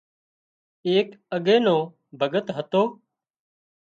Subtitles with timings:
[0.87, 1.77] ايڪ اڳي نو
[2.19, 2.83] ڀڳت هتو